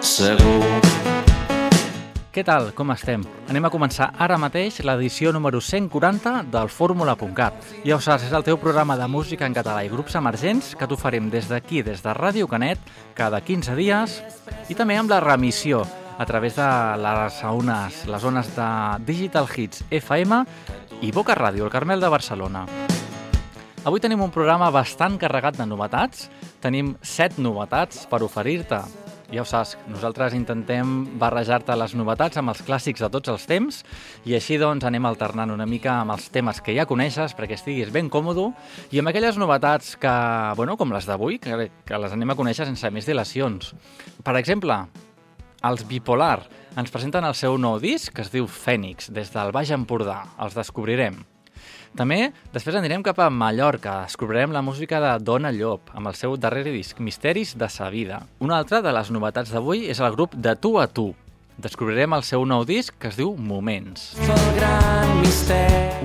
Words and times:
segur. 0.00 0.64
Què 2.38 2.44
tal? 2.46 2.68
Com 2.76 2.92
estem? 2.94 3.24
Anem 3.50 3.64
a 3.66 3.70
començar 3.72 4.12
ara 4.20 4.36
mateix 4.38 4.76
l'edició 4.86 5.32
número 5.34 5.58
140 5.64 6.44
del 6.52 6.68
Fórmula.cat. 6.70 7.56
Ja 7.82 7.96
ho 7.96 8.02
saps, 8.04 8.28
és 8.28 8.34
el 8.36 8.44
teu 8.46 8.60
programa 8.62 8.94
de 9.00 9.08
música 9.10 9.48
en 9.48 9.56
català 9.56 9.80
i 9.82 9.90
grups 9.90 10.14
emergents 10.20 10.74
que 10.78 10.86
t'oferim 10.86 11.32
des 11.32 11.48
d'aquí, 11.50 11.82
des 11.82 12.04
de 12.04 12.14
Ràdio 12.14 12.46
Canet, 12.46 12.78
cada 13.18 13.40
15 13.42 13.74
dies 13.74 14.20
i 14.70 14.76
també 14.78 14.98
amb 15.00 15.10
la 15.10 15.18
remissió 15.24 15.82
a 16.18 16.26
través 16.26 16.54
de 16.54 16.68
les 17.02 17.42
ones, 17.42 18.04
les 18.06 18.22
zones 18.22 18.54
de 18.54 18.68
Digital 19.06 19.50
Hits 19.50 19.82
FM 19.90 20.44
i 21.02 21.10
Boca 21.10 21.34
Ràdio, 21.34 21.64
el 21.64 21.74
Carmel 21.74 22.00
de 22.00 22.12
Barcelona. 22.12 22.66
Avui 23.82 24.02
tenim 24.04 24.20
un 24.20 24.30
programa 24.30 24.70
bastant 24.70 25.18
carregat 25.18 25.56
de 25.56 25.66
novetats. 25.66 26.28
Tenim 26.60 26.96
set 27.02 27.38
novetats 27.38 28.02
per 28.10 28.22
oferir-te 28.26 28.82
ja 29.32 29.42
ho 29.42 29.46
saps, 29.48 29.74
nosaltres 29.90 30.32
intentem 30.36 31.18
barrejar-te 31.20 31.74
les 31.76 31.94
novetats 31.98 32.40
amb 32.40 32.52
els 32.54 32.62
clàssics 32.64 33.02
de 33.04 33.10
tots 33.12 33.28
els 33.28 33.44
temps 33.48 33.82
i 34.24 34.36
així 34.38 34.56
doncs 34.60 34.86
anem 34.88 35.04
alternant 35.08 35.52
una 35.52 35.66
mica 35.68 35.98
amb 36.00 36.14
els 36.16 36.30
temes 36.32 36.62
que 36.64 36.72
ja 36.76 36.88
coneixes 36.88 37.36
perquè 37.36 37.58
estiguis 37.58 37.92
ben 37.92 38.08
còmode 38.08 38.48
i 38.94 39.02
amb 39.02 39.12
aquelles 39.12 39.36
novetats 39.40 39.96
que, 40.00 40.14
bueno, 40.56 40.78
com 40.80 40.94
les 40.96 41.08
d'avui, 41.08 41.38
que, 41.42 41.68
que 41.84 42.00
les 42.00 42.16
anem 42.16 42.32
a 42.32 42.38
conèixer 42.38 42.68
sense 42.68 42.90
més 42.94 43.08
dilacions. 43.08 43.74
Per 44.24 44.36
exemple, 44.40 44.80
els 45.68 45.84
Bipolar 45.88 46.46
ens 46.78 46.92
presenten 46.94 47.26
el 47.26 47.34
seu 47.34 47.58
nou 47.58 47.80
disc 47.82 48.14
que 48.14 48.22
es 48.24 48.30
diu 48.32 48.46
Fènix, 48.46 49.10
des 49.12 49.32
del 49.34 49.52
Baix 49.52 49.72
Empordà. 49.74 50.22
Els 50.40 50.56
descobrirem. 50.56 51.18
També 51.98 52.28
després 52.54 52.76
anirem 52.78 53.02
cap 53.02 53.18
a 53.18 53.26
Mallorca, 53.26 54.04
descobrirem 54.06 54.52
la 54.54 54.60
música 54.62 55.00
de 55.02 55.16
Dona 55.18 55.50
Llop, 55.50 55.88
amb 55.98 56.06
el 56.06 56.14
seu 56.14 56.36
darrer 56.38 56.62
disc, 56.68 57.00
Misteris 57.02 57.56
de 57.58 57.66
sa 57.66 57.88
vida. 57.90 58.20
Una 58.38 58.60
altra 58.62 58.78
de 58.84 58.92
les 58.94 59.08
novetats 59.10 59.50
d'avui 59.50 59.88
és 59.90 59.98
el 59.98 60.12
grup 60.14 60.36
de 60.38 60.52
Tu 60.54 60.70
a 60.78 60.84
Tu. 60.86 61.08
Descobrirem 61.58 62.12
el 62.14 62.22
seu 62.22 62.44
nou 62.46 62.62
disc 62.62 62.94
que 63.02 63.10
es 63.10 63.18
diu 63.18 63.32
Moments. 63.34 64.12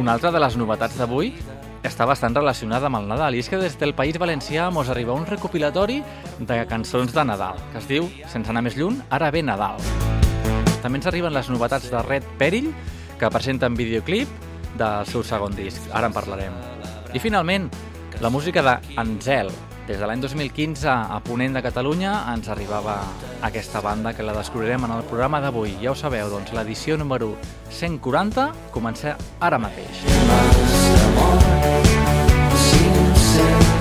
Una 0.02 0.16
altra 0.16 0.32
de 0.34 0.42
les 0.42 0.58
novetats 0.58 0.98
d'avui 0.98 1.30
està 1.86 2.08
bastant 2.10 2.34
relacionada 2.34 2.90
amb 2.90 2.98
el 2.98 3.06
Nadal 3.12 3.38
i 3.38 3.44
és 3.44 3.52
que 3.52 3.60
des 3.62 3.76
del 3.78 3.94
País 3.94 4.18
Valencià 4.18 4.72
mos 4.74 4.90
arriba 4.90 5.14
un 5.14 5.28
recopilatori 5.30 6.00
de 6.40 6.58
cançons 6.72 7.14
de 7.14 7.26
Nadal 7.28 7.60
que 7.70 7.78
es 7.84 7.86
diu, 7.92 8.08
sense 8.32 8.50
anar 8.50 8.66
més 8.66 8.80
lluny, 8.80 8.98
Ara 9.14 9.30
ve 9.30 9.46
Nadal. 9.46 9.78
També 10.82 10.98
ens 10.98 11.12
arriben 11.12 11.38
les 11.38 11.54
novetats 11.54 11.94
de 11.94 12.02
Red 12.02 12.26
Perill 12.42 12.72
que 13.22 13.30
presenten 13.30 13.78
videoclip 13.78 14.53
del 14.78 15.06
seu 15.10 15.24
segon 15.24 15.56
disc. 15.56 15.82
Ara 15.94 16.10
en 16.10 16.16
parlarem. 16.16 16.56
I 17.14 17.20
finalment, 17.20 17.70
la 18.22 18.30
música 18.30 18.64
d'Anzel. 18.66 19.52
Des 19.84 20.00
de 20.00 20.08
l'any 20.08 20.22
2015 20.24 20.88
a 20.88 21.20
Ponent 21.26 21.58
de 21.58 21.62
Catalunya 21.62 22.14
ens 22.32 22.48
arribava 22.48 23.02
aquesta 23.44 23.82
banda 23.84 24.14
que 24.16 24.24
la 24.24 24.36
descobrirem 24.38 24.88
en 24.88 24.96
el 24.96 25.04
programa 25.10 25.42
d'avui. 25.44 25.76
Ja 25.84 25.92
ho 25.92 25.96
sabeu, 26.00 26.32
doncs 26.32 26.56
l'edició 26.56 26.96
número 26.98 27.34
140 27.70 28.48
comença 28.72 29.18
ara 29.44 29.60
mateix. 29.60 30.06
Gestos 32.64 33.73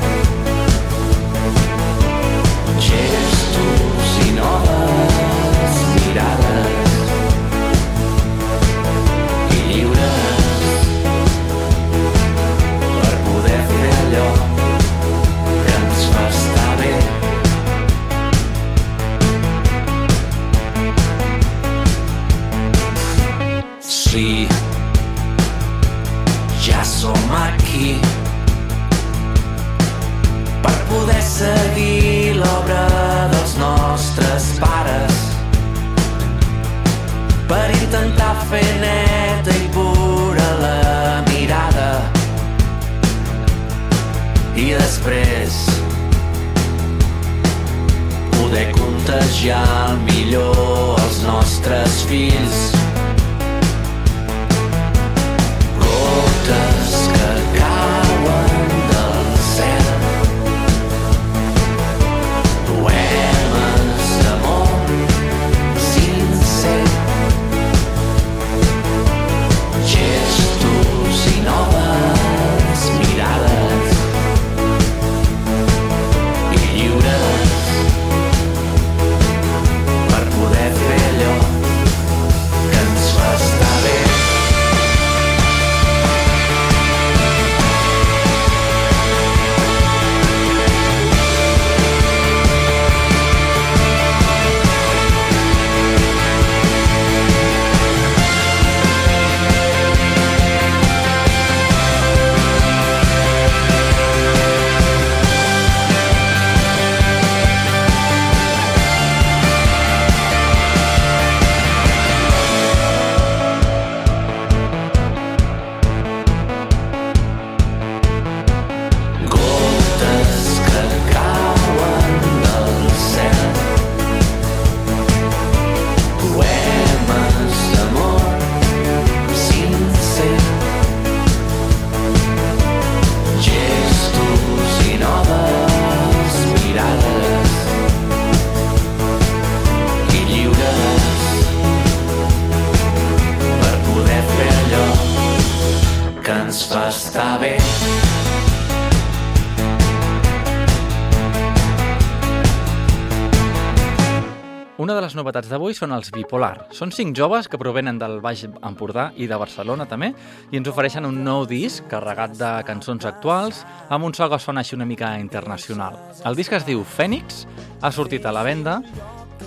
novetats 155.32 155.48
d'avui 155.48 155.72
són 155.72 155.94
els 155.96 156.10
Bipolar. 156.12 156.66
Són 156.76 156.90
cinc 156.92 157.16
joves 157.16 157.46
que 157.48 157.56
provenen 157.56 157.96
del 157.96 158.18
Baix 158.20 158.42
Empordà 158.44 159.06
i 159.16 159.24
de 159.30 159.36
Barcelona 159.40 159.86
també 159.88 160.10
i 160.52 160.58
ens 160.58 160.68
ofereixen 160.68 161.06
un 161.08 161.22
nou 161.24 161.46
disc 161.48 161.86
carregat 161.88 162.34
de 162.36 162.50
cançons 162.68 163.06
actuals 163.08 163.62
amb 163.88 164.04
un 164.04 164.12
so 164.12 164.28
que 164.28 164.38
sona 164.38 164.60
així 164.60 164.76
una 164.76 164.84
mica 164.84 165.14
internacional. 165.18 165.96
El 166.28 166.36
disc 166.36 166.52
es 166.52 166.66
diu 166.68 166.84
Fènix, 166.84 167.46
ha 167.80 167.90
sortit 167.90 168.28
a 168.28 168.32
la 168.36 168.44
venda 168.44 168.82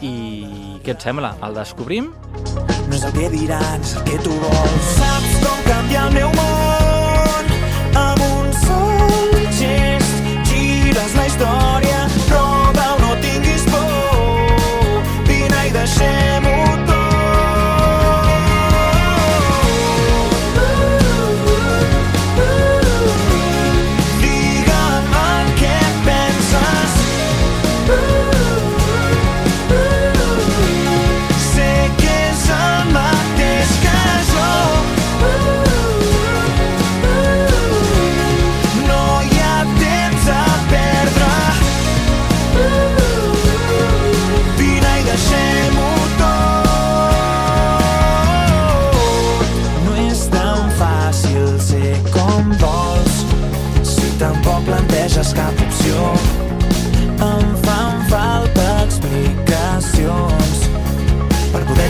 i 0.02 0.82
què 0.82 0.96
et 0.96 1.06
sembla? 1.06 1.36
El 1.46 1.54
descobrim? 1.54 2.10
No 2.90 2.98
és 2.98 3.06
el 3.06 3.14
que 3.14 3.30
diran, 3.30 3.86
és 3.86 3.94
el 4.00 4.10
que 4.10 4.18
tu 4.26 4.34
vols. 4.42 4.90
Saps 4.98 5.38
com 5.46 5.62
canviar 5.70 6.08
el 6.10 6.18
meu 6.18 6.34
món 6.34 7.54
amb 7.94 8.26
un 8.26 8.50
sol 8.66 9.38
gest. 9.54 10.18
Gires 10.50 11.14
la 11.14 11.30
història, 11.30 11.95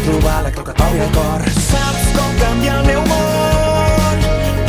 trobar 0.06 0.44
la 0.44 0.52
clau 0.52 0.66
que 0.66 0.74
t'obri 0.80 1.04
el 1.06 1.12
cor. 1.18 1.46
Saps 1.68 2.10
com 2.18 2.40
canvia 2.42 2.80
el 2.80 2.90
meu 2.90 3.04
món 3.12 4.26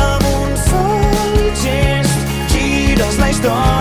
amb 0.09 0.29
un 0.33 0.61
sol 0.67 1.41
gest, 1.63 2.37
gires 2.55 3.25
la 3.25 3.33
història 3.35 3.76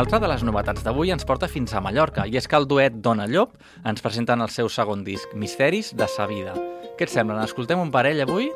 altra 0.00 0.18
de 0.18 0.28
les 0.30 0.40
novetats 0.46 0.80
d'avui 0.80 1.10
ens 1.12 1.26
porta 1.28 1.48
fins 1.50 1.74
a 1.76 1.80
Mallorca, 1.84 2.24
i 2.24 2.38
és 2.40 2.46
que 2.48 2.56
el 2.56 2.64
duet 2.70 3.02
Dona 3.04 3.26
Llop 3.28 3.58
ens 3.84 4.00
presenten 4.00 4.40
el 4.40 4.48
seu 4.48 4.70
segon 4.72 5.04
disc, 5.04 5.34
Misteris 5.36 5.92
de 5.92 6.08
sa 6.08 6.24
vida. 6.30 6.56
Què 6.96 7.04
et 7.04 7.12
sembla? 7.12 7.36
N'escoltem 7.36 7.82
un 7.82 7.92
parell 7.92 8.24
avui? 8.24 8.48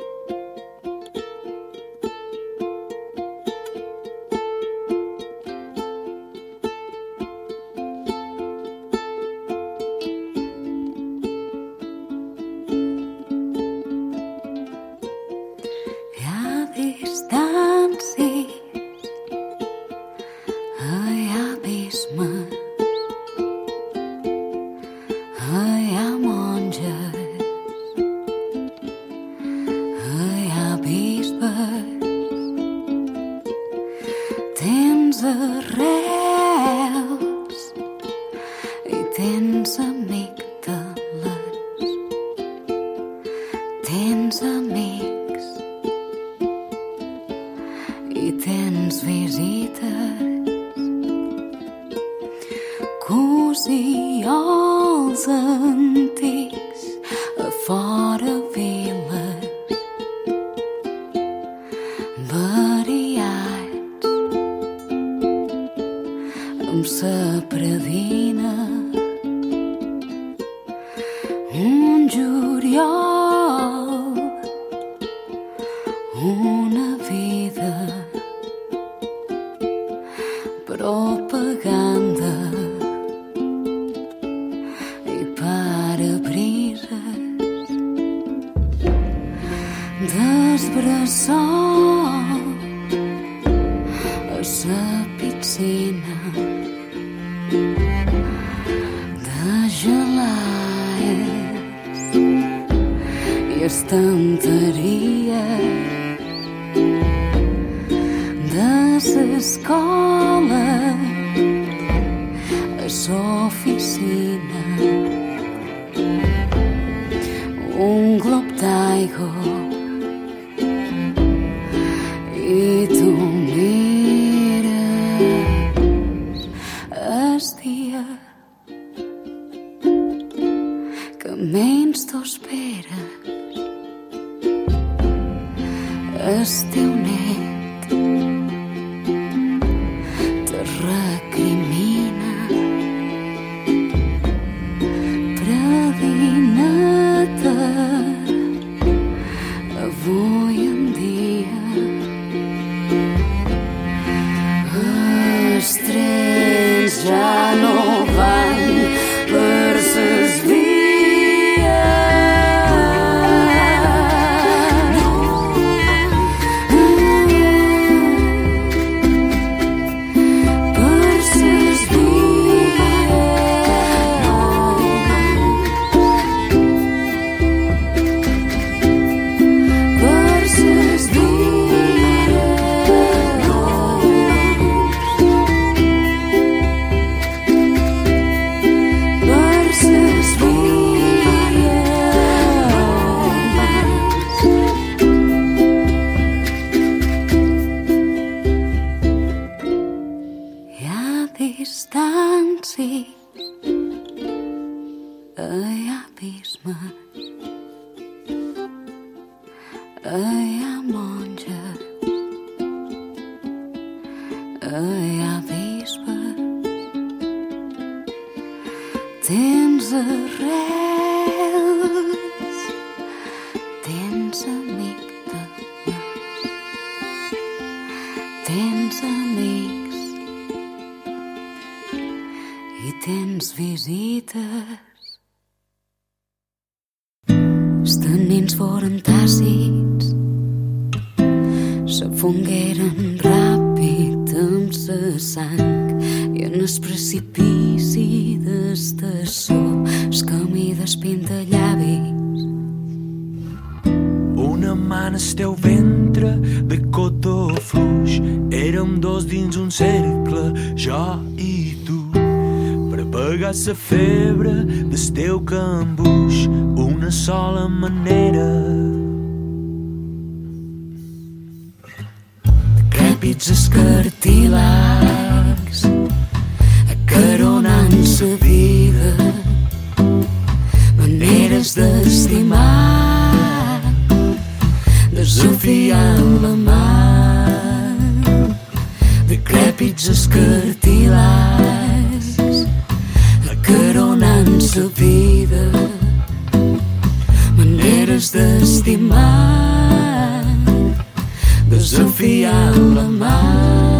Sophia, 301.94 302.72
Lamar. 302.74 303.93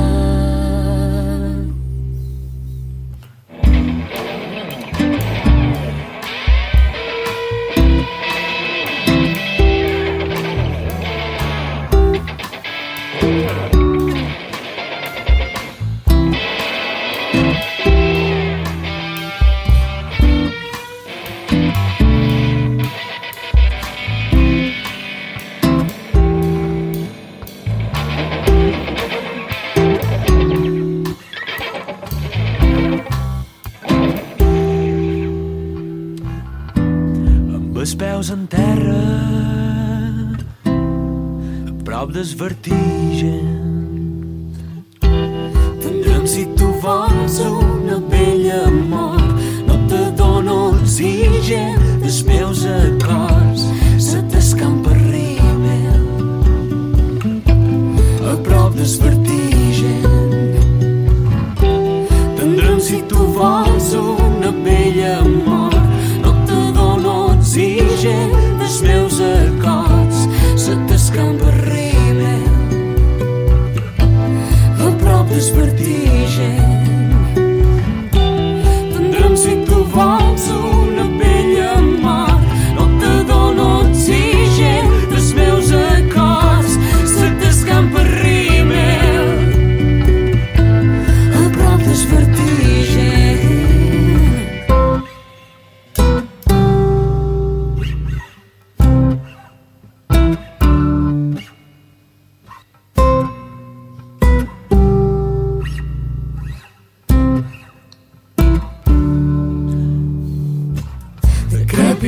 as 42.24 42.32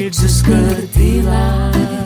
Just 0.07 0.21
discutir 0.21 1.25
lá. 1.25 2.06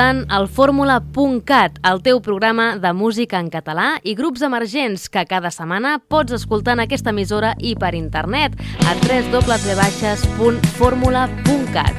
escoltant 0.00 0.24
el 0.32 0.48
fórmula.cat, 0.48 1.76
el 1.84 2.00
teu 2.00 2.22
programa 2.24 2.80
de 2.80 2.88
música 2.96 3.36
en 3.38 3.50
català 3.52 4.00
i 4.02 4.14
grups 4.16 4.40
emergents 4.40 5.10
que 5.12 5.26
cada 5.28 5.50
setmana 5.52 6.00
pots 6.08 6.32
escoltar 6.32 6.72
en 6.78 6.80
aquesta 6.86 7.10
emissora 7.12 7.52
i 7.58 7.74
per 7.76 7.94
internet 7.94 8.56
a 8.88 8.94
www.fórmula.cat. 8.96 11.94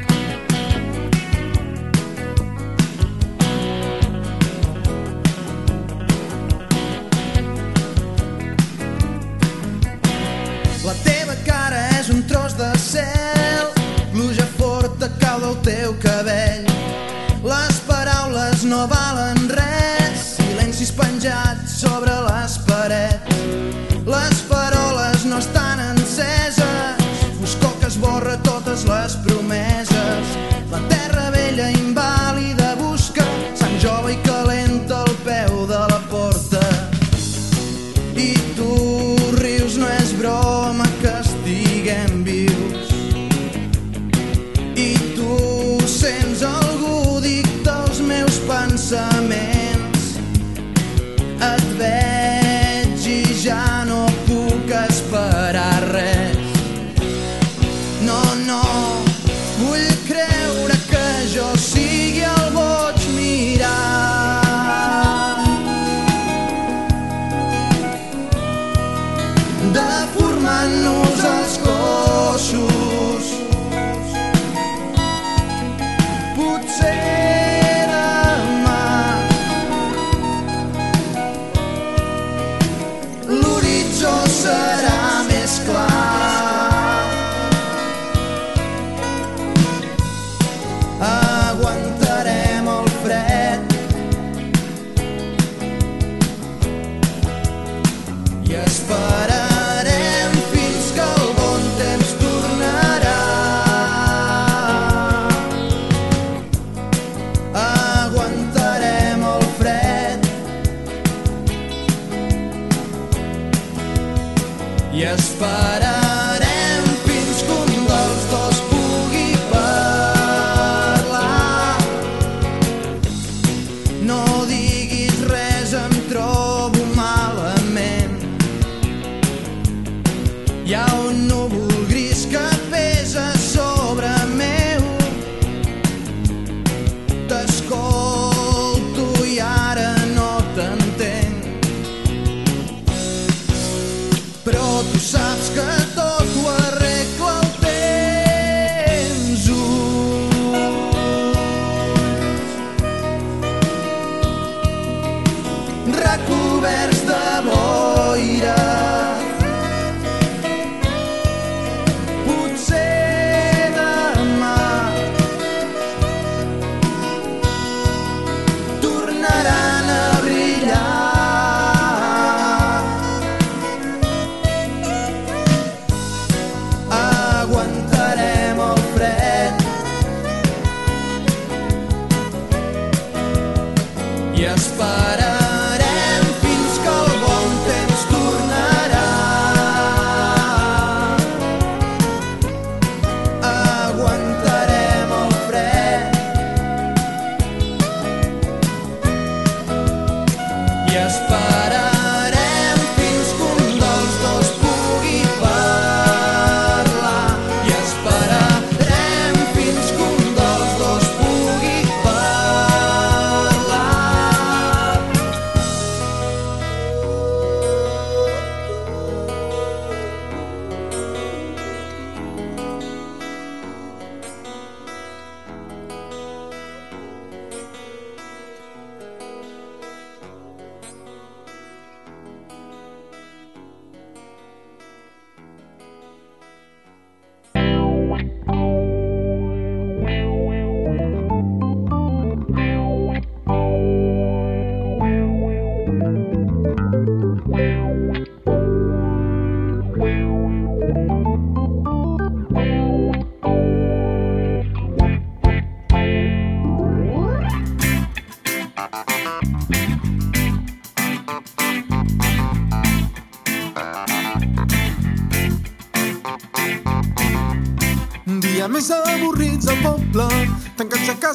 La 10.82 10.98
teva 11.06 11.38
cara 11.46 11.86
és 12.00 12.10
un 12.10 12.26
tros 12.26 12.58
de 12.58 12.74
cel, 12.82 13.70
pluja 14.10 14.50
forta 14.58 15.06
cau 15.22 15.38
del 15.46 15.62
teu 15.62 15.94
cabell 16.02 16.61
no 18.72 18.86
valen 18.88 19.50
res, 19.52 20.22
silencis 20.38 20.94
penjats 20.96 21.74
sobre 21.82 22.14
les 22.28 22.56
parets. 22.70 23.42
Les 24.08 24.40
paroles 24.48 25.26
no 25.28 25.42
estan 25.44 25.84
enceses, 25.90 27.04
foscor 27.42 27.76
que 27.82 27.92
esborra 27.92 28.38
totes 28.48 28.88
les 28.88 29.20
promeses. 29.28 30.51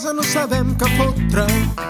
Casa 0.06 0.12
no 0.14 0.22
sabem 0.22 0.74
què 0.78 0.86
fotre. 0.96 1.85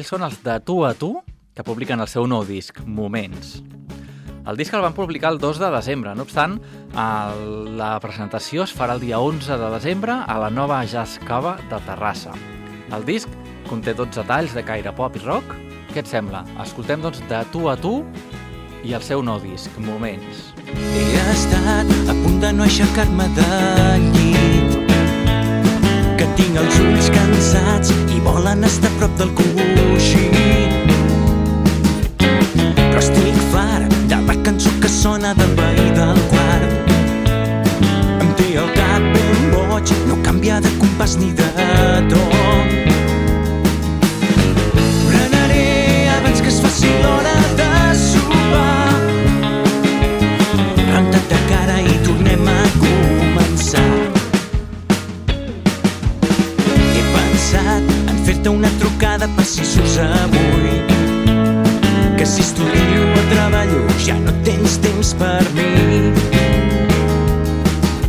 Ells 0.00 0.08
són 0.14 0.22
els 0.24 0.38
de 0.40 0.54
Tu 0.64 0.74
a 0.88 0.94
Tu, 0.96 1.10
que 1.52 1.64
publiquen 1.66 2.00
el 2.00 2.08
seu 2.08 2.24
nou 2.24 2.40
disc, 2.48 2.78
Moments. 2.88 3.58
El 4.48 4.56
disc 4.56 4.72
el 4.72 4.80
van 4.80 4.94
publicar 4.96 5.28
el 5.34 5.38
2 5.42 5.58
de 5.60 5.68
desembre. 5.74 6.14
No 6.16 6.24
obstant, 6.24 6.54
el, 6.96 7.42
la 7.76 7.90
presentació 8.00 8.64
es 8.64 8.72
farà 8.72 8.94
el 8.96 9.02
dia 9.04 9.18
11 9.20 9.58
de 9.60 9.68
desembre 9.74 10.14
a 10.24 10.38
la 10.40 10.48
nova 10.48 10.78
Jazz 10.88 11.20
Cava 11.28 11.58
de 11.68 11.82
Terrassa. 11.84 12.32
El 12.96 13.04
disc 13.04 13.28
conté 13.68 13.92
12 13.98 14.24
talls 14.30 14.56
de 14.56 14.64
caire 14.64 14.94
pop 14.96 15.18
i 15.20 15.24
rock. 15.26 15.52
Què 15.92 16.00
et 16.00 16.08
sembla? 16.08 16.46
Escoltem, 16.64 17.04
doncs, 17.04 17.20
de 17.28 17.42
Tu 17.52 17.66
a 17.68 17.76
Tu 17.76 17.92
i 18.88 18.96
el 18.96 19.04
seu 19.04 19.20
nou 19.20 19.36
disc, 19.44 19.76
Moments. 19.84 20.46
He 20.72 21.26
estat 21.34 21.92
a 22.08 22.16
punt 22.22 22.40
de 22.40 22.54
no 22.56 22.64
aixecar-me 22.64 23.28
del 23.36 24.08
llit 24.16 24.96
que 26.16 26.32
tinc 26.40 26.56
els 26.64 26.80
ulls 26.86 27.12
cansats 27.12 28.09
volen 28.24 28.64
estar 28.64 28.90
prop 28.98 29.16
del 29.18 29.30
coixí. 29.38 30.26
Però 32.18 33.00
estic 33.00 33.38
fart 33.52 33.94
de 34.10 34.18
la 34.28 34.36
cançó 34.44 34.70
que 34.82 34.88
sona 34.88 35.34
del 35.34 35.54
veí 35.60 35.88
del 35.98 36.20
quart. 36.32 36.92
Em 38.20 38.34
té 38.38 38.48
el 38.62 38.70
cap 38.76 39.02
ben 39.14 39.50
boig 39.54 39.94
no 40.08 40.18
canvia 40.26 40.60
de 40.60 40.72
compàs 40.82 41.16
ni 41.20 41.32
de 41.32 41.48
to 42.10 42.22
Prenaré 45.08 45.64
abans 46.18 46.40
que 46.40 46.48
es 46.48 46.60
faci 46.64 46.90
l'hora 47.02 47.19
si 59.44 59.64
surts 59.64 59.98
avui. 59.98 60.80
Que 62.16 62.24
si 62.24 62.40
estudio 62.40 63.02
o 63.12 63.22
treballo 63.28 63.84
ja 63.98 64.14
no 64.14 64.32
tens 64.44 64.78
temps 64.78 65.14
per 65.14 65.44
mi. 65.52 66.12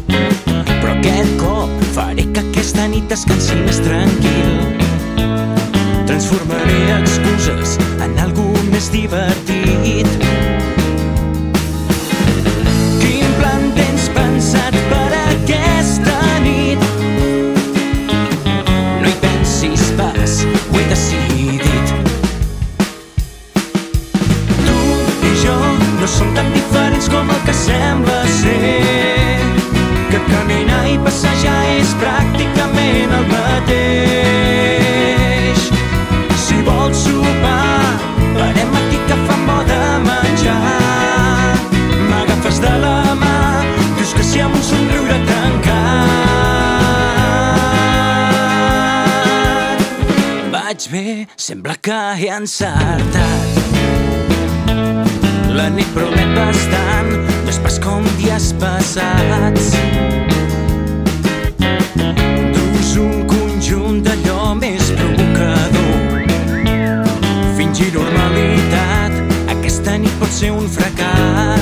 Però 0.08 0.92
aquest 0.94 1.36
cop 1.42 1.70
faré 1.96 2.24
que 2.32 2.40
aquesta 2.40 2.88
nit 2.88 3.10
descansi 3.12 3.56
més 3.66 3.82
tranquil. 3.84 4.56
Transformaré 6.08 6.80
excuses 7.02 7.78
en 8.00 8.16
algú 8.20 8.48
més 8.72 8.92
divertit. 8.96 10.08
Pràcticament 32.02 33.12
el 33.18 33.26
mateix. 33.30 34.80
Si 36.44 36.58
vols 36.66 36.98
sopar, 37.06 37.86
parem 38.38 38.72
aquí 38.82 39.00
que 39.10 39.18
fa 39.28 39.38
bo 39.48 39.58
de 39.70 39.84
menjar. 40.08 40.76
M'agafes 42.10 42.58
de 42.66 42.74
la 42.86 43.00
mà, 43.22 43.38
dius 44.00 44.12
que 44.18 44.24
sí 44.26 44.38
amb 44.46 44.56
un 44.58 44.64
somriure 44.66 45.18
tancat. 45.30 45.90
Vaig 50.56 50.82
bé, 50.94 51.06
sembla 51.36 51.76
que 51.86 52.00
he 52.22 52.30
encertat. 52.40 53.50
La 55.52 55.68
nit 55.70 55.90
promet 55.94 56.32
bastant, 56.38 57.12
no 57.44 57.50
és 57.52 57.60
pas 57.62 57.78
com 57.84 58.02
dies 58.18 58.46
passats. 58.62 59.66
Dus 62.92 63.00
un 63.00 63.24
conjunt 63.24 64.02
d'allò 64.04 64.54
més 64.60 64.90
provocador. 65.00 66.26
Fingir 67.56 67.88
normalitat 67.96 69.16
aquesta 69.54 69.96
nit 70.04 70.18
pot 70.20 70.34
ser 70.36 70.52
un 70.52 70.68
fracàs 70.76 71.61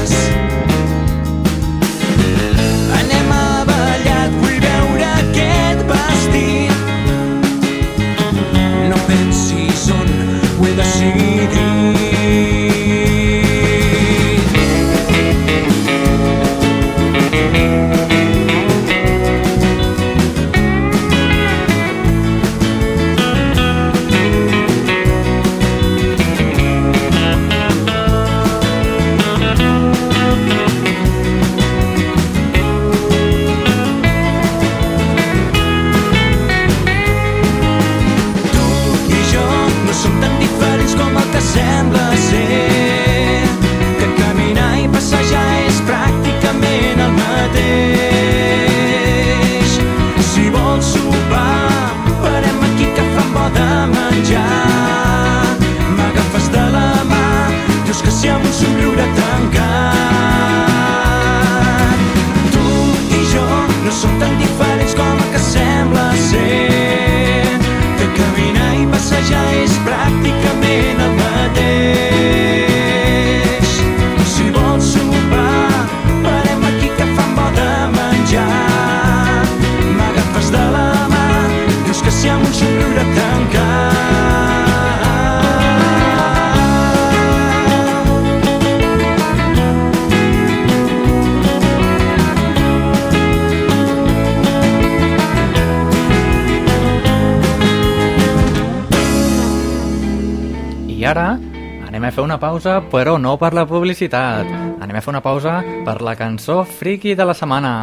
pausa, 102.60 102.82
però 102.92 103.18
no 103.18 103.38
per 103.38 103.54
la 103.54 103.66
publicitat. 103.66 104.48
Anem 104.84 104.98
a 104.98 105.02
fer 105.02 105.14
una 105.14 105.22
pausa 105.24 105.62
per 105.86 106.02
la 106.04 106.16
cançó 106.16 106.66
friki 106.68 107.16
de 107.16 107.26
la 107.26 107.34
setmana. 107.34 107.74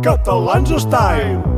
Catalans 0.00 0.72
Style. 0.80 1.49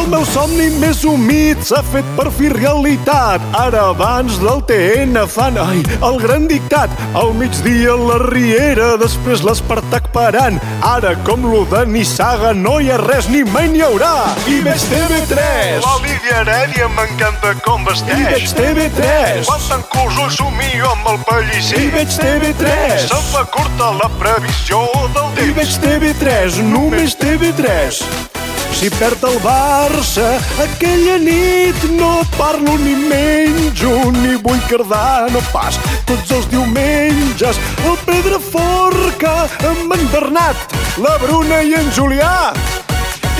El 0.00 0.06
meu 0.08 0.22
somni 0.24 0.66
més 0.80 1.02
humit 1.04 1.60
s'ha 1.68 1.82
fet 1.92 2.06
per 2.16 2.30
fi 2.32 2.48
realitat. 2.52 3.42
Ara 3.58 3.82
abans 3.90 4.38
del 4.40 4.62
TN 4.68 5.18
fan, 5.28 5.58
ai, 5.60 5.82
el 6.08 6.16
gran 6.22 6.46
dictat. 6.48 6.94
Al 7.20 7.34
migdia 7.36 7.92
la 8.00 8.16
Riera, 8.22 8.94
després 9.02 9.42
l'Espartac 9.44 10.08
parant. 10.14 10.56
Ara, 10.88 11.12
com 11.28 11.44
lo 11.50 11.66
de 11.68 11.84
Nissaga, 11.92 12.54
no 12.56 12.78
hi 12.80 12.88
ha 12.90 12.96
res 13.02 13.28
ni 13.28 13.42
mai 13.52 13.68
n'hi 13.74 13.84
haurà. 13.84 14.14
I 14.48 14.58
veig 14.64 14.86
TV3. 14.94 15.84
La 15.84 15.94
Lídia 16.06 16.40
Heredia 16.40 16.88
m'encanta 16.96 17.52
com 17.66 17.84
I 17.84 17.90
vesteix. 17.90 18.24
veig 18.32 18.56
TV3. 18.56 19.44
Quan 19.52 19.68
t'enculs 19.68 20.18
ho 20.24 20.30
somio 20.40 20.90
amb 20.94 21.12
el 21.12 21.22
pellisser. 21.28 21.84
I 21.84 21.92
veig 21.98 22.16
TV3. 22.24 23.06
Se'm 23.06 23.30
fa 23.36 23.44
curta 23.52 23.92
la 24.00 24.08
previsió 24.18 24.80
del 25.12 25.28
I 25.28 25.52
temps. 25.52 25.56
veig 25.60 25.78
TV3, 25.84 26.60
només 26.72 27.18
TV3. 27.20 28.29
Si 28.72 28.88
perd 28.96 29.24
el 29.28 29.38
Barça, 29.44 30.28
aquella 30.62 31.18
nit 31.20 31.82
no 31.98 32.22
parlo 32.38 32.76
ni 32.80 32.94
menjo, 32.96 33.94
ni 34.16 34.36
vull 34.40 34.60
cardar, 34.70 35.30
no 35.34 35.42
pas. 35.52 35.76
Tots 36.08 36.36
els 36.38 36.50
diumenges, 36.52 37.60
el 37.84 37.98
Pedra 38.06 38.38
Forca 38.50 39.34
amb 39.72 39.98
en 39.98 40.06
Bernat 40.14 40.78
la 40.98 41.16
Bruna 41.18 41.62
i 41.62 41.74
en 41.74 41.90
Julià. 41.94 42.52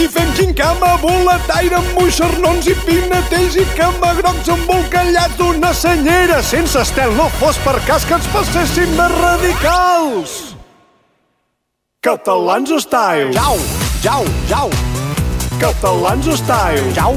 I 0.01 0.07
fem 0.09 0.31
quincama, 0.37 0.95
boletaire 1.03 1.77
amb 1.77 1.97
moixernons 1.99 2.71
i 2.71 2.77
pinetells 2.87 3.59
i 3.61 3.67
camagrocs 3.77 4.49
embolcallats 4.55 5.37
d'una 5.41 5.75
senyera 5.77 6.41
sense 6.43 6.79
estel. 6.81 7.13
No 7.19 7.29
fos 7.41 7.61
per 7.65 7.77
cas 7.89 8.07
que 8.09 8.17
ens 8.17 8.31
passessin 8.33 8.97
més 8.97 9.19
radicals. 9.19 10.39
Catalans 12.01 12.73
Style. 12.87 13.29
Jau, 13.37 13.59
jau, 14.01 14.25
jau, 14.49 14.73
Catalans 15.61 16.25
Style. 16.39 16.91
jau, 16.95 17.15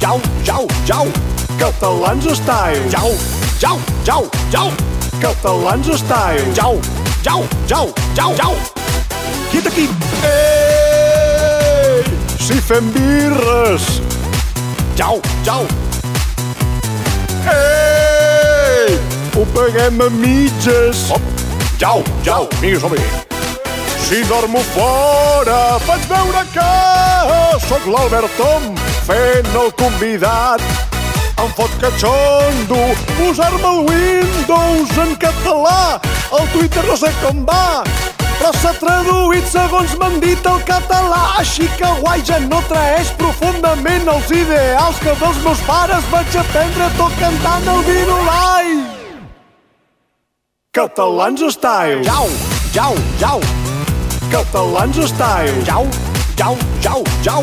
jau, 0.00 0.20
jau, 0.44 0.66
jau, 0.84 1.06
Catalans 1.58 2.26
Style. 2.34 2.90
jau, 2.90 3.14
jau, 3.60 3.78
jau, 4.04 4.28
jau, 4.50 4.70
Catalans 5.20 5.86
Style. 5.96 6.54
jau, 6.56 6.80
jau, 7.22 7.44
jau, 7.68 7.94
jau, 8.16 8.34
jau. 8.34 8.54
Quiet 9.52 9.66
aquí! 9.66 9.88
Ei! 10.26 12.02
Si 12.40 12.60
fem 12.60 12.90
birres! 12.90 14.00
Jau, 14.96 15.20
jau, 15.44 15.62
Ei! 17.46 18.98
Ho 19.36 19.46
paguem 19.54 20.00
a 20.00 20.10
mitges! 20.10 21.06
hop, 21.10 21.22
jau, 21.78 22.02
jau, 22.24 22.48
vinga, 22.60 22.80
som 22.80 22.90
-hi. 22.90 23.33
Si 24.04 24.22
dormo 24.24 24.60
fora, 24.74 25.78
faig 25.80 26.02
veure 26.10 26.42
que 26.52 26.64
sóc 27.64 27.86
l'Albert 27.88 28.34
Tom 28.36 28.74
fent 29.06 29.48
el 29.56 29.70
convidat. 29.80 30.60
Em 31.40 31.48
fot 31.56 31.72
catxondo 31.80 32.82
posar-me 33.16 33.70
el 33.70 33.80
Windows 33.88 34.92
en 35.06 35.16
català. 35.16 35.96
El 36.36 36.44
Twitter 36.52 36.84
no 36.84 36.98
sé 37.00 37.14
com 37.22 37.42
va, 37.48 37.80
però 38.20 38.52
s'ha 38.60 38.74
traduït 38.76 39.48
segons 39.48 39.96
m'han 39.96 40.20
dit 40.20 40.52
el 40.52 40.60
català. 40.68 41.24
Així 41.40 41.70
que 41.80 41.96
guai, 42.04 42.20
ja 42.28 42.42
no 42.44 42.60
traeix 42.68 43.16
profundament 43.16 44.04
els 44.18 44.30
ideals 44.36 45.00
que 45.00 45.16
dels 45.24 45.42
meus 45.48 45.64
pares 45.64 46.12
vaig 46.12 46.40
aprendre 46.44 46.92
tot 47.00 47.20
cantant 47.24 47.72
el 47.78 47.84
virulai. 47.88 48.72
Catalans 50.76 51.48
Style. 51.56 52.02
jau, 52.04 52.28
jau, 52.74 52.92
jau, 53.22 53.63
Catalans 54.30 54.96
Style. 55.08 55.64
jau, 55.64 55.86
jau, 56.36 56.56
jau, 56.82 57.02
jau, 57.22 57.42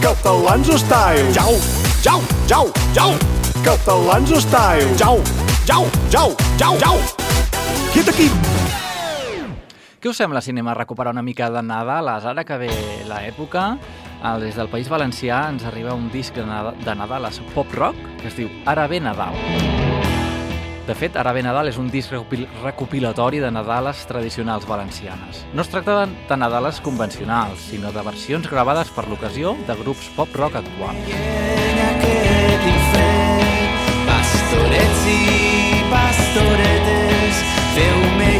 Catalans 0.00 0.68
Style. 0.80 1.32
jau, 1.32 1.52
jau, 2.02 2.20
jau, 2.48 2.66
jau, 2.94 3.10
Catalans 3.64 4.30
Style. 4.42 4.88
jau, 4.96 5.18
jau, 5.66 5.84
jau, 6.10 6.28
jau, 6.58 6.74
jau. 6.78 6.96
Quiet 7.92 8.08
aquí! 8.08 8.30
Què 10.00 10.08
us 10.08 10.16
sembla, 10.16 10.40
cinema, 10.40 10.72
recuperar 10.74 11.12
una 11.12 11.22
mica 11.22 11.50
de 11.50 11.62
Nadal? 11.62 12.08
Ara 12.08 12.44
que 12.44 12.56
ve 12.56 12.70
l'època, 13.06 13.76
el- 14.24 14.40
des 14.40 14.56
del 14.56 14.68
País 14.68 14.88
Valencià 14.88 15.48
ens 15.50 15.64
arriba 15.64 15.92
un 15.94 16.10
disc 16.10 16.34
de 16.34 16.46
Nadal, 16.46 16.74
de 16.84 16.94
Nadal 16.94 17.26
és 17.26 17.40
pop-rock 17.54 17.96
que 18.22 18.28
es 18.28 18.36
diu 18.36 18.48
Ara 18.64 18.86
ve 18.86 19.00
Nadal. 19.00 19.34
De 20.90 20.96
fet, 20.98 21.14
Ara 21.14 21.30
Nadal 21.46 21.68
és 21.70 21.76
un 21.78 21.86
disc 21.86 22.10
recopil- 22.10 22.48
recopilatori 22.64 23.38
de 23.38 23.48
Nadales 23.54 24.00
tradicionals 24.08 24.66
valencianes. 24.66 25.44
No 25.54 25.62
es 25.62 25.68
tracta 25.70 26.00
de, 26.04 26.36
Nadales 26.36 26.80
convencionals, 26.80 27.60
sinó 27.70 27.92
de 27.92 28.02
versions 28.02 28.50
gravades 28.50 28.90
per 28.90 29.06
l'ocasió 29.06 29.54
de 29.68 29.76
grups 29.84 30.08
pop-rock 30.16 30.56
actuals. 30.56 30.98
Pastorets 34.08 35.06
i 35.14 35.84
pastoretes, 35.94 37.38
feu-me 37.76 38.32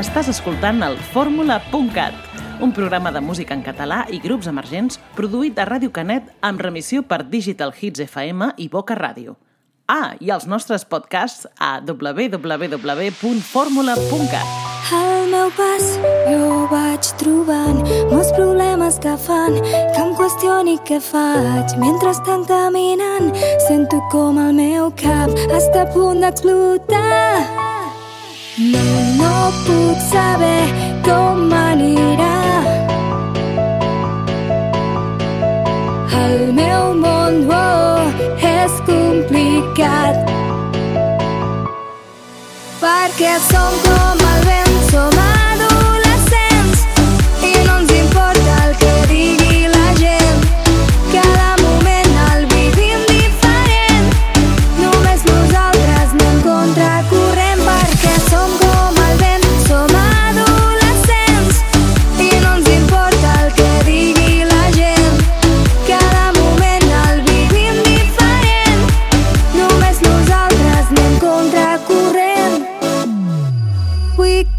Estàs 0.00 0.30
escoltant 0.32 0.78
el 0.80 0.94
fórmula.cat, 1.12 2.14
un 2.64 2.70
programa 2.72 3.12
de 3.12 3.20
música 3.20 3.52
en 3.52 3.60
català 3.60 4.08
i 4.08 4.16
grups 4.22 4.46
emergents 4.48 4.96
produït 5.12 5.58
a 5.60 5.66
Ràdio 5.68 5.92
Canet 5.92 6.24
amb 6.40 6.56
remissió 6.64 7.04
per 7.04 7.28
Digital 7.28 7.68
Hits 7.76 8.00
FM 8.06 8.56
i 8.64 8.72
Boca 8.72 8.96
Ràdio. 8.96 9.36
Ah, 9.92 10.16
i 10.16 10.32
els 10.32 10.48
nostres 10.48 10.88
podcasts 10.88 11.44
a 11.58 11.84
www.formula.cat. 11.84 14.48
Al 14.96 15.28
meu 15.28 15.52
pas 15.58 15.84
jo 16.30 16.64
vaig 16.72 17.04
trobant 17.20 17.84
molts 18.08 18.32
problemes 18.38 18.96
que 19.04 19.12
fan 19.20 19.60
que 19.60 20.00
em 20.00 20.16
qüestioni 20.16 20.80
què 20.88 20.96
faig 21.10 21.76
mentre 21.82 22.16
estan 22.16 22.48
caminant 22.48 23.28
sento 23.68 24.00
com 24.08 24.40
el 24.40 24.56
meu 24.62 24.88
cap 25.04 25.28
està 25.52 25.84
a 25.84 25.90
punt 25.92 26.24
d'explotar 26.24 27.44
no, 28.60 28.86
no 29.18 29.34
puc 29.64 30.00
saber 30.10 30.64
com 31.06 31.52
anirà 31.56 32.34
el 36.20 36.52
meu 36.58 36.92
món 37.00 37.40
oh, 37.56 38.28
és 38.52 38.76
complicat. 38.90 40.22
Perquè 42.84 43.34
som 43.48 43.82
com 43.88 44.24
el 44.34 44.48
vent, 44.52 44.80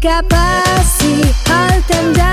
Vull 0.02 0.10
que 0.10 0.22
passi 0.28 2.31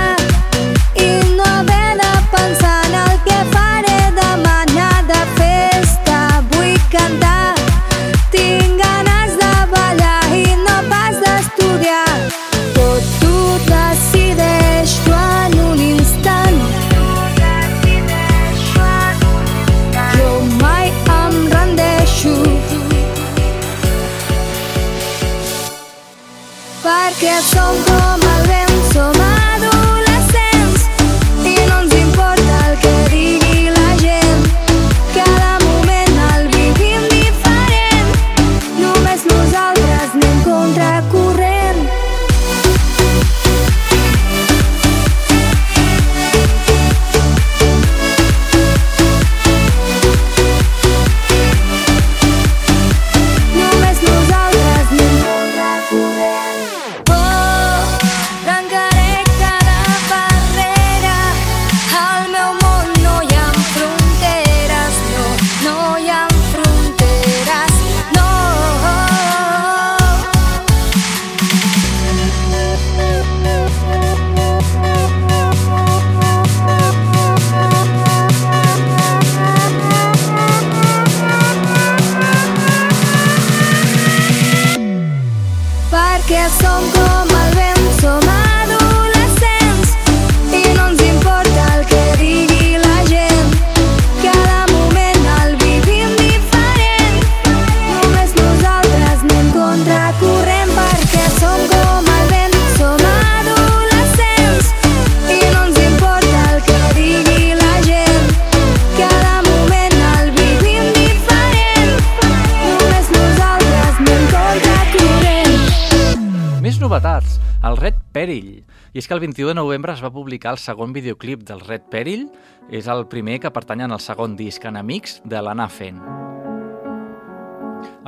21 119.30 119.48
de 119.50 119.54
novembre 119.54 119.92
es 119.92 120.00
va 120.02 120.10
publicar 120.10 120.50
el 120.56 120.58
segon 120.58 120.90
videoclip 120.92 121.44
del 121.46 121.60
Red 121.62 121.84
Perill. 121.92 122.24
És 122.66 122.88
el 122.90 123.04
primer 123.06 123.38
que 123.38 123.52
pertany 123.54 123.84
al 123.86 124.00
segon 124.02 124.34
disc, 124.34 124.64
en 124.66 124.78
Amics, 124.80 125.20
de 125.24 125.38
l'Anna 125.38 125.68
Fent. 125.70 126.00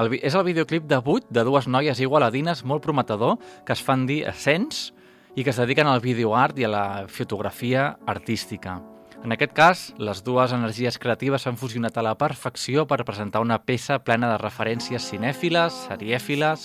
El, 0.02 0.16
és 0.18 0.34
el 0.34 0.46
videoclip 0.48 0.88
debut 0.90 1.28
de 1.30 1.44
dues 1.46 1.68
noies 1.70 2.00
igualadines 2.02 2.64
molt 2.66 2.82
prometedor 2.82 3.38
que 3.64 3.76
es 3.76 3.82
fan 3.84 4.06
dir 4.08 4.24
Essence 4.26 4.90
i 5.36 5.44
que 5.44 5.54
es 5.54 5.60
dediquen 5.62 5.86
al 5.86 6.02
videoart 6.02 6.58
i 6.58 6.66
a 6.66 6.72
la 6.72 6.86
fotografia 7.06 7.92
artística. 8.04 8.80
En 9.22 9.30
aquest 9.30 9.52
cas, 9.54 9.80
les 10.02 10.18
dues 10.26 10.50
energies 10.50 10.96
creatives 10.98 11.44
s'han 11.46 11.54
fusionat 11.54 11.94
a 11.94 12.02
la 12.02 12.16
perfecció 12.18 12.88
per 12.90 13.04
presentar 13.06 13.38
una 13.44 13.60
peça 13.62 14.00
plena 14.02 14.32
de 14.32 14.38
referències 14.40 15.04
cinèfiles, 15.12 15.76
serièfiles, 15.86 16.64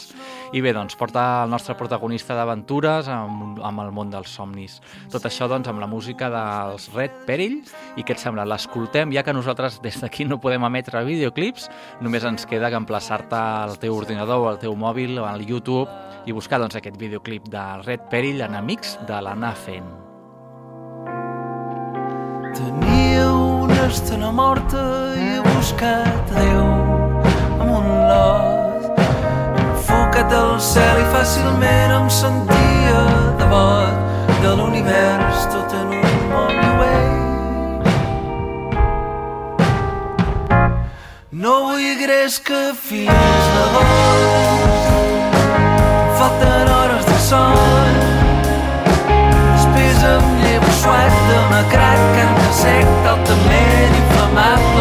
i 0.57 0.63
bé, 0.65 0.73
doncs 0.73 0.97
porta 0.97 1.43
el 1.43 1.53
nostre 1.53 1.75
protagonista 1.77 2.33
d'aventures 2.33 3.11
amb, 3.13 3.61
amb 3.61 3.83
el 3.83 3.91
món 3.93 4.09
dels 4.09 4.33
somnis. 4.39 4.79
Tot 5.13 5.29
això, 5.29 5.45
doncs, 5.51 5.69
amb 5.69 5.83
la 5.85 5.91
música 5.91 6.31
dels 6.33 6.89
Red 6.95 7.21
Perill, 7.29 7.59
i 7.93 8.01
què 8.01 8.17
et 8.17 8.25
sembla? 8.25 8.47
L'escoltem, 8.49 9.13
ja 9.13 9.21
que 9.21 9.37
nosaltres 9.37 9.77
des 9.85 10.01
d'aquí 10.01 10.25
no 10.25 10.41
podem 10.41 10.65
emetre 10.65 11.05
videoclips, 11.05 11.69
només 12.01 12.25
ens 12.25 12.49
queda 12.49 12.73
que 12.73 12.81
emplaçar-te 12.81 13.37
al 13.37 13.77
teu 13.77 13.93
ordinador 13.93 14.41
o 14.41 14.49
al 14.49 14.57
teu 14.57 14.73
mòbil 14.73 15.21
o 15.21 15.29
al 15.29 15.45
YouTube 15.45 15.93
i 16.25 16.33
buscar, 16.33 16.57
doncs, 16.57 16.81
aquest 16.81 16.97
videoclip 16.97 17.53
de 17.53 17.69
Red 17.85 18.09
Perill 18.09 18.41
en 18.49 18.57
Amics 18.57 18.97
de 19.05 19.21
l'Anna 19.21 19.53
Fent. 19.53 20.06
Tenia 22.55 23.25
una 23.31 23.87
estona 23.87 24.31
morta 24.31 24.83
i 25.17 25.25
he 25.35 25.39
buscat 25.43 26.31
Déu 26.31 26.63
amb 26.63 27.71
un 27.77 27.87
lot 28.07 29.01
enfocat 29.63 30.31
al 30.37 30.53
cel 30.61 31.01
i 31.01 31.07
fàcilment 31.13 31.91
em 31.97 32.07
sentia 32.19 33.01
devot 33.41 33.95
de 34.43 34.51
l'univers 34.59 35.47
tot 35.53 35.75
en 35.81 35.87
un 35.97 36.15
món 36.31 36.53
lluent. 36.61 37.85
No 41.43 41.53
vull 41.67 41.89
gres 42.03 42.39
que 42.39 42.61
fins 42.87 43.51
l'agost 43.57 44.91
falten 46.21 46.67
hores 46.77 47.05
de 47.11 47.19
son 47.29 48.05
Després 49.67 50.03
em 50.13 50.25
llevo 50.41 50.71
suat 50.81 51.13
d'una 51.29 51.61
zegt 52.57 53.03
dat 53.03 53.25
de 53.25 53.35
merrie 53.47 54.03
van 54.09 54.33
mij. 54.33 54.76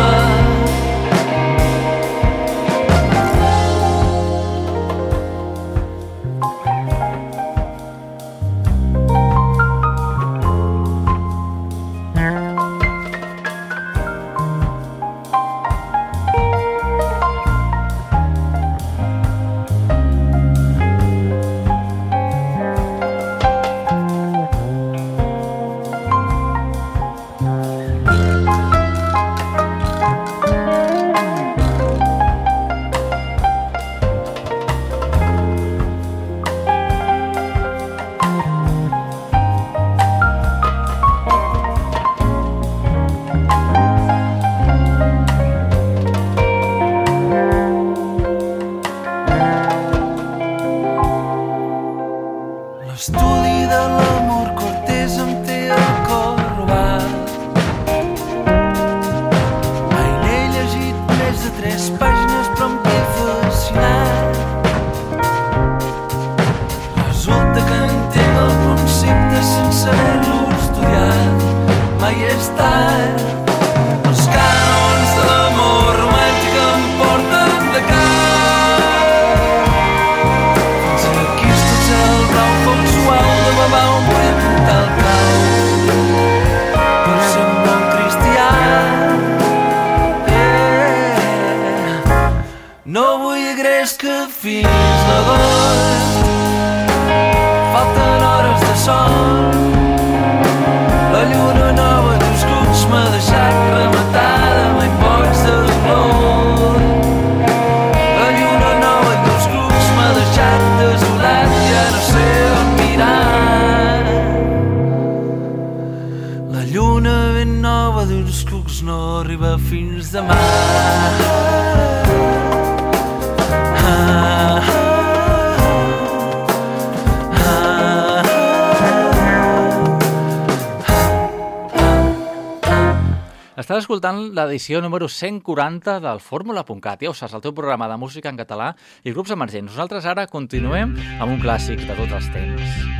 l'edició 134.37 134.82
número 134.84 135.09
140 135.09 135.99
del 136.05 136.20
Fórmula.cat. 136.20 137.03
Ja 137.03 137.12
ho 137.12 137.16
saps, 137.16 137.37
el 137.37 137.45
teu 137.45 137.55
programa 137.57 137.89
de 137.89 137.97
música 138.01 138.32
en 138.32 138.41
català 138.41 138.74
i 139.05 139.14
grups 139.16 139.32
emergents. 139.37 139.72
Nosaltres 139.72 140.07
ara 140.07 140.28
continuem 140.30 140.95
amb 141.16 141.32
un 141.32 141.41
clàssic 141.43 141.87
de 141.87 141.97
tots 141.97 142.20
els 142.20 142.30
temps. 142.37 142.95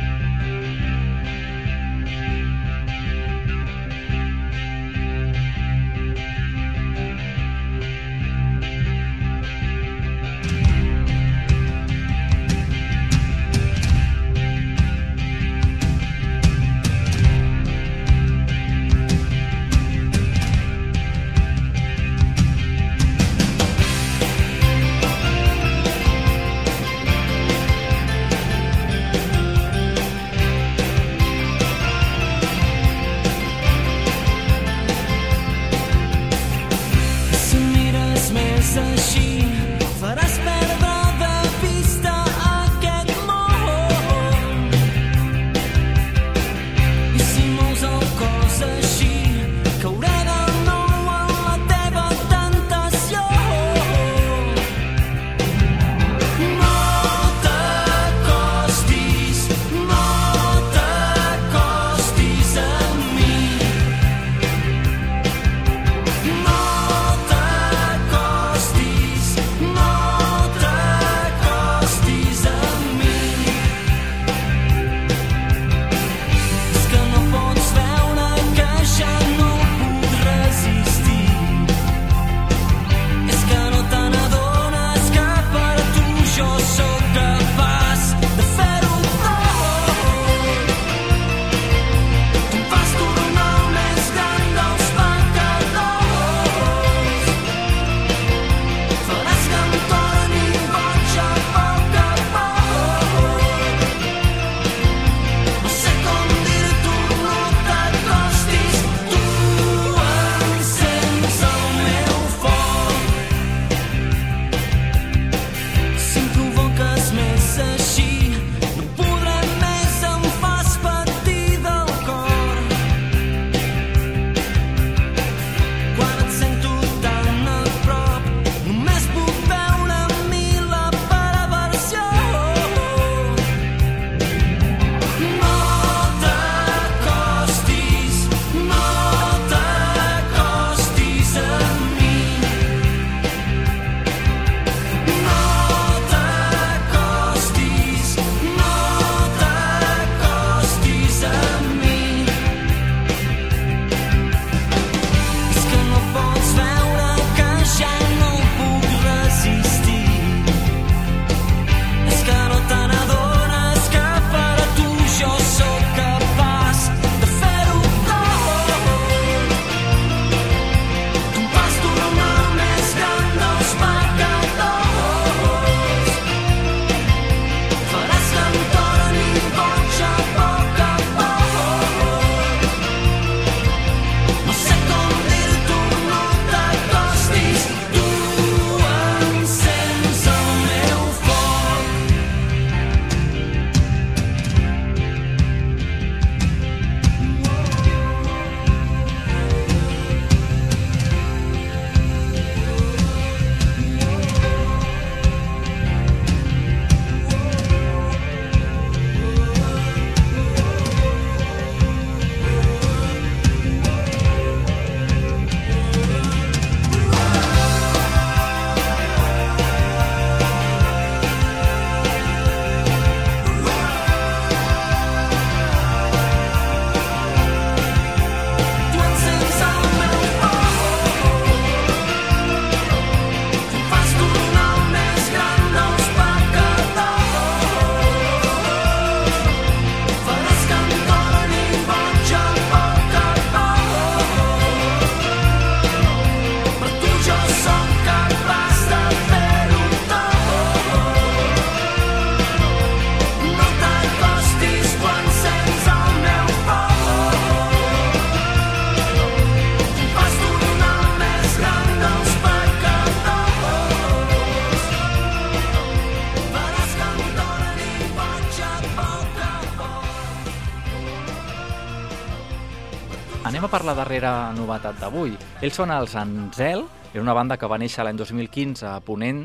darrera 274.17 274.51
novetat 274.57 274.97
d'avui. 275.01 275.35
Ells 275.61 275.77
són 275.77 275.91
els 275.93 276.15
Anzel, 276.17 276.85
és 277.13 277.21
una 277.21 277.35
banda 277.37 277.57
que 277.57 277.69
va 277.69 277.77
néixer 277.77 278.03
l'any 278.05 278.17
2015 278.17 278.85
a 278.89 278.99
Ponent 279.05 279.43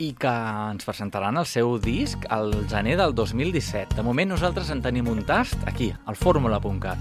i 0.00 0.12
que 0.18 0.32
ens 0.72 0.86
presentaran 0.88 1.36
el 1.36 1.46
seu 1.46 1.76
disc 1.78 2.24
al 2.30 2.52
gener 2.70 2.96
del 2.96 3.14
2017. 3.14 3.96
De 3.98 4.02
moment 4.02 4.32
nosaltres 4.32 4.70
en 4.72 4.80
tenim 4.82 5.08
un 5.08 5.24
tast 5.24 5.68
aquí, 5.68 5.92
al 6.06 6.16
fórmula.cat. 6.16 6.98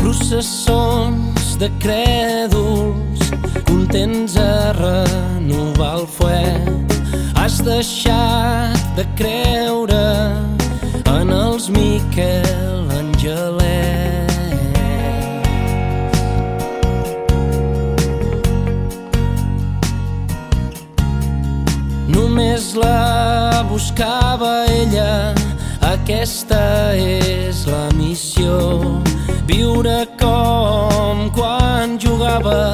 processons 0.00 1.56
de 1.58 1.68
crèdol 1.82 3.09
contents 3.70 4.36
a 4.36 4.72
renovar 4.72 6.00
el 6.00 6.06
fuet. 6.06 6.94
Has 7.38 7.60
deixat 7.62 8.78
de 8.96 9.04
creure 9.18 10.06
en 11.06 11.30
els 11.30 11.68
Miquel 11.70 12.90
Angelet. 12.98 14.26
Només 22.10 22.74
la 22.74 23.62
buscava 23.70 24.66
ella, 24.80 25.30
aquesta 25.94 26.90
és 26.98 27.66
la 27.70 27.86
missió 27.94 28.58
Viure 29.50 30.06
com 30.20 31.26
quan 31.34 31.96
jugava, 31.98 32.70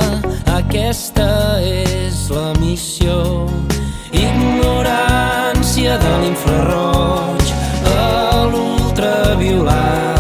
aquesta 0.59 1.57
és 1.65 2.29
la 2.29 2.53
missió. 2.61 3.17
Ignorància 4.13 5.97
de 6.05 6.13
l'infraroig 6.25 7.55
a 7.95 8.45
l'ultraviolat 8.53 10.16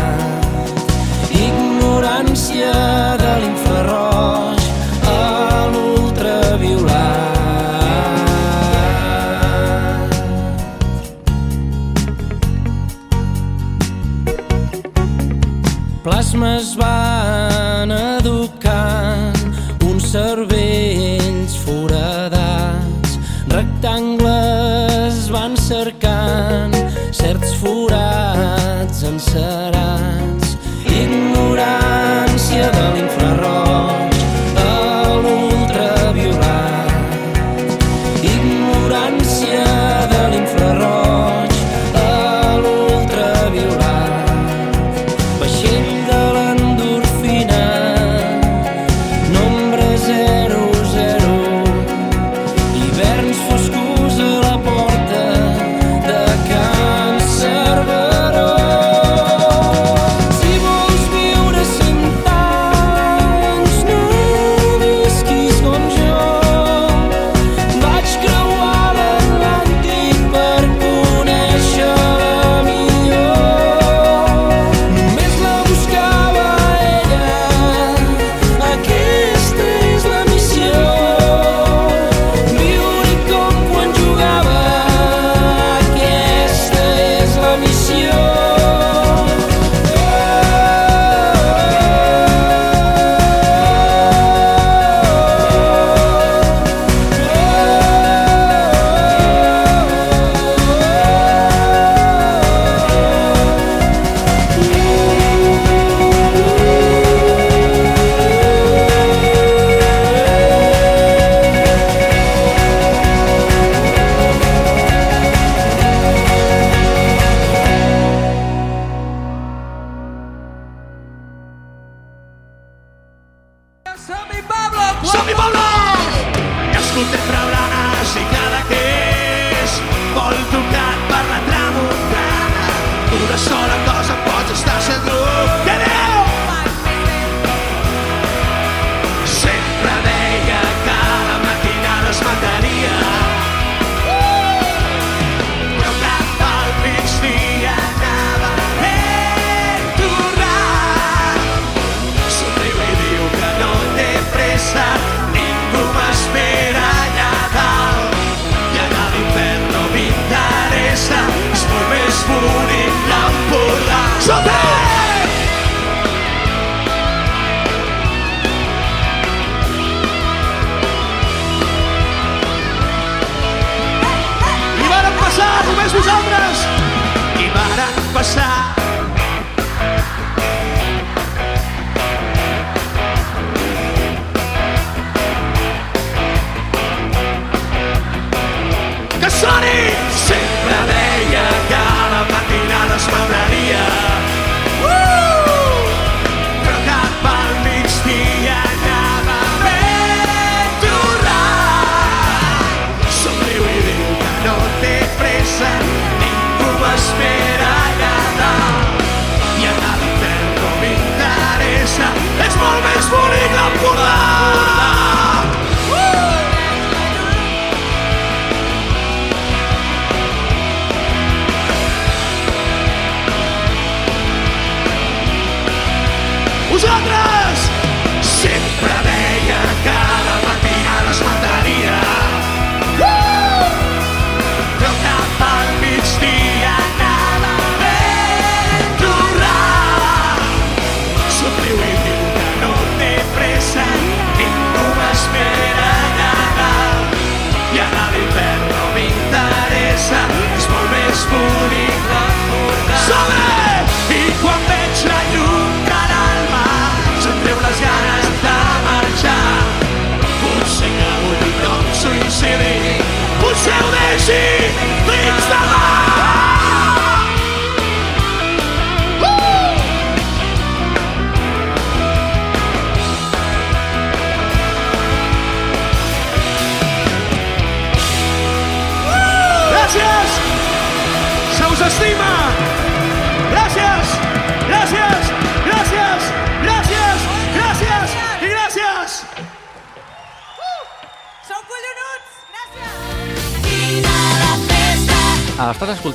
es 16.56 16.74
van 16.74 17.90
educant 17.90 19.42
uns 19.84 20.06
cervells 20.12 21.56
foradats, 21.64 23.18
rectangles 23.52 25.26
van 25.34 25.56
cercant 25.66 26.76
certs 27.12 27.52
forats 27.60 29.04
encerats 29.10 30.35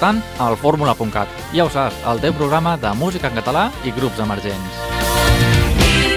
escoltant 0.02 0.22
el 0.42 0.58
fórmula.cat. 0.58 1.28
Ja 1.54 1.66
ho 1.66 1.70
saps, 1.70 2.02
el 2.10 2.22
teu 2.22 2.34
programa 2.34 2.78
de 2.78 2.94
música 2.98 3.30
en 3.30 3.38
català 3.38 3.70
i 3.86 3.94
grups 3.94 4.20
emergents. 4.20 6.11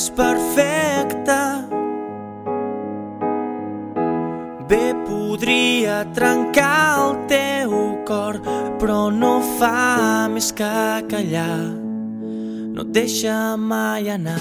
és 0.00 0.08
perfecta 0.16 1.40
Bé 4.70 4.94
podria 5.04 5.98
trencar 6.16 6.76
el 7.02 7.18
teu 7.28 7.74
cor 8.08 8.38
però 8.80 9.00
no 9.12 9.32
fa 9.58 10.28
més 10.32 10.48
que 10.56 10.70
callar. 11.10 11.58
No 12.72 12.86
et 12.86 12.94
deixa 12.96 13.34
mai 13.60 14.08
anar. 14.14 14.40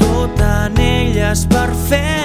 Tot 0.00 0.42
en 0.48 0.80
ella 0.88 1.30
és 1.30 1.44
perfecte. 1.52 2.19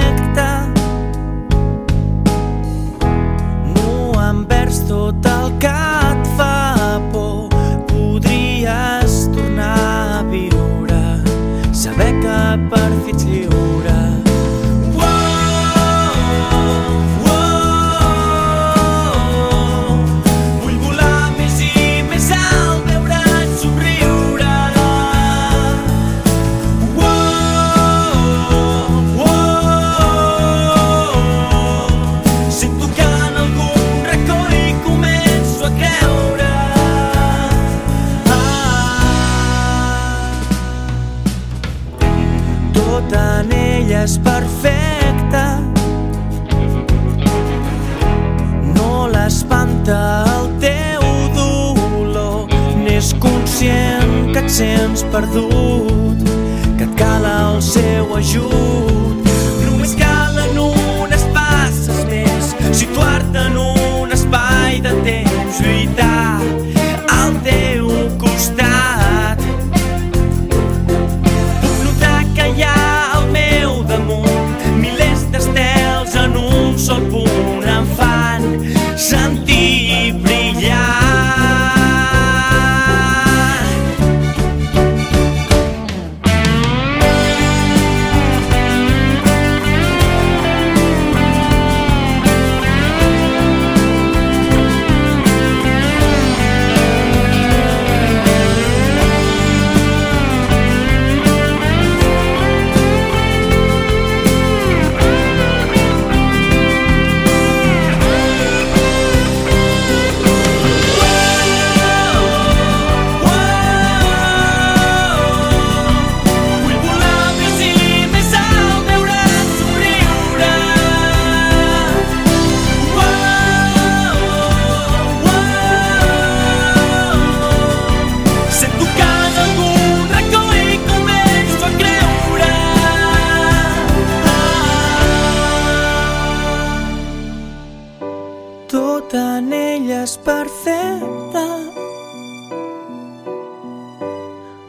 Ella 139.15 140.03
és 140.03 140.17
perfecte. 140.17 141.43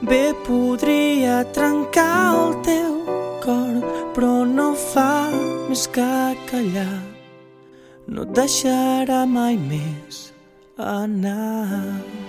Bé 0.03 0.35
podria 0.47 1.41
trencar 1.57 2.19
el 2.35 2.55
teu 2.67 2.93
cor, 3.45 3.81
però 4.15 4.45
no 4.47 4.69
fa 4.75 5.31
més 5.69 5.87
que 5.95 6.11
callar. 6.51 7.01
No 8.07 8.27
et 8.29 8.37
deixarà 8.39 9.25
mai 9.27 9.59
més 9.71 10.23
anar. 10.77 12.26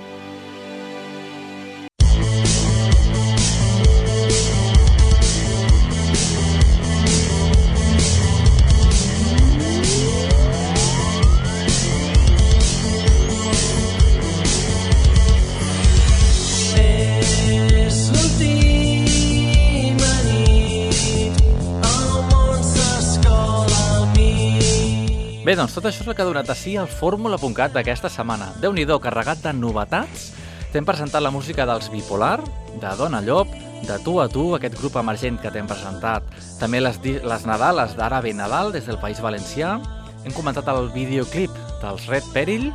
Bé, 25.48 25.54
doncs 25.56 25.78
tot 25.78 25.86
això 25.88 26.02
és 26.04 26.08
el 26.12 26.16
que 26.18 26.20
ha 26.20 26.28
donat 26.28 26.50
a 26.52 26.56
si 26.60 26.74
el 26.76 26.89
fórmula.cat 26.91 27.72
d'aquesta 27.72 28.10
setmana. 28.12 28.50
déu 28.60 28.74
nhi 28.74 28.84
carregat 29.00 29.38
de 29.39 29.54
novetats. 29.54 30.34
T'hem 30.74 30.84
presentat 30.84 31.24
la 31.24 31.32
música 31.32 31.66
dels 31.66 31.88
Bipolar, 31.89 32.41
de 32.82 32.91
Dona 32.98 33.22
Llop, 33.22 33.48
de 33.88 33.98
Tu 34.04 34.20
a 34.20 34.28
Tu, 34.28 34.43
aquest 34.56 34.76
grup 34.78 34.98
emergent 34.98 35.39
que 35.39 35.50
t'hem 35.50 35.66
presentat. 35.66 36.24
També 36.60 36.82
les, 36.82 37.00
les 37.00 37.45
Nadales 37.45 37.95
d'Ara 37.95 38.20
Ben 38.20 38.36
Nadal, 38.36 38.74
des 38.74 38.86
del 38.86 39.00
País 39.00 39.22
Valencià. 39.22 39.80
Hem 40.26 40.34
comentat 40.34 40.68
el 40.68 40.89
videoclip 40.91 41.52
dels 41.80 42.08
Red 42.08 42.28
Peril 42.34 42.74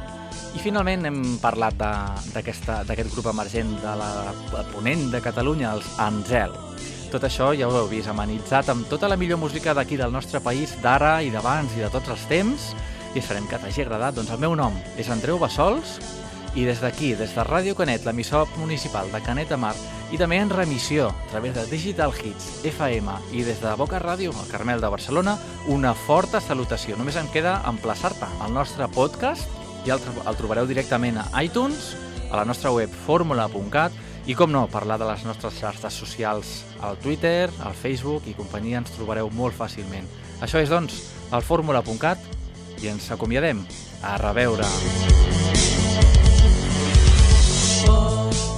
i 0.56 0.58
finalment 0.58 1.04
hem 1.04 1.22
parlat 1.42 1.76
d'aquest 1.76 3.12
grup 3.12 3.26
emergent 3.26 3.68
de 3.82 3.96
la 4.00 4.64
Ponent 4.72 5.10
de 5.12 5.20
Catalunya, 5.20 5.74
els 5.74 5.84
Anzel. 5.98 6.56
Tot 7.12 7.26
això 7.28 7.50
ja 7.52 7.66
ho 7.68 7.74
heu 7.76 7.90
vist 7.90 8.08
amenitzat 8.08 8.70
amb 8.72 8.86
tota 8.88 9.04
la 9.10 9.18
millor 9.20 9.36
música 9.36 9.74
d'aquí 9.76 9.98
del 10.00 10.14
nostre 10.14 10.40
país, 10.40 10.70
d'ara 10.80 11.18
i 11.20 11.28
d'abans 11.28 11.74
i 11.76 11.82
de 11.84 11.90
tots 11.92 12.08
els 12.08 12.22
temps, 12.30 12.70
i 13.12 13.20
esperem 13.20 13.44
que 13.50 13.58
t'hagi 13.60 13.82
agradat. 13.84 14.14
Doncs 14.16 14.30
el 14.32 14.40
meu 14.40 14.54
nom 14.56 14.78
és 14.96 15.10
Andreu 15.12 15.36
Bassols, 15.36 15.98
i 16.56 16.64
des 16.64 16.80
d'aquí, 16.80 17.10
des 17.12 17.34
de 17.36 17.44
Ràdio 17.44 17.76
Canet, 17.76 18.06
l'emissor 18.08 18.48
municipal 18.56 19.12
de 19.12 19.20
Canet 19.24 19.52
de 19.52 19.58
Mar, 19.60 19.74
i 20.08 20.16
també 20.20 20.38
en 20.40 20.48
remissió 20.48 21.10
a 21.10 21.28
través 21.30 21.52
de 21.56 21.66
Digital 21.68 22.14
Hits, 22.16 22.62
FM 22.68 23.12
i 23.36 23.44
des 23.44 23.60
de 23.60 23.74
Boca 23.76 24.00
Ràdio, 24.00 24.32
al 24.32 24.48
Carmel 24.48 24.80
de 24.80 24.88
Barcelona, 24.88 25.36
una 25.68 25.92
forta 25.92 26.40
salutació. 26.40 26.96
Només 26.96 27.18
em 27.20 27.28
queda 27.32 27.58
emplaçar-te 27.68 28.28
al 28.40 28.56
nostre 28.56 28.88
podcast 28.88 29.48
i 29.84 29.92
el, 29.92 30.00
el 30.00 30.40
trobareu 30.40 30.64
directament 30.68 31.20
a 31.20 31.28
iTunes, 31.44 31.92
a 32.30 32.40
la 32.40 32.48
nostra 32.48 32.72
web 32.72 32.88
fórmula.cat 33.04 33.92
i 34.22 34.36
com 34.38 34.52
no, 34.54 34.68
parlar 34.70 35.00
de 35.02 35.08
les 35.08 35.24
nostres 35.26 35.56
xarxes 35.58 35.96
socials 35.98 36.52
al 36.80 36.98
Twitter, 37.02 37.50
al 37.66 37.74
Facebook 37.74 38.28
i 38.30 38.36
companyia 38.38 38.78
ens 38.82 38.94
trobareu 38.94 39.32
molt 39.34 39.56
fàcilment. 39.58 40.06
Això 40.42 40.62
és, 40.62 40.70
doncs, 40.70 41.00
el 41.34 41.42
fórmula.cat 41.42 42.22
i 42.82 42.92
ens 42.92 43.10
acomiadem. 43.10 43.66
A 44.02 44.16
reveure! 44.22 44.66
Oh. 47.90 48.51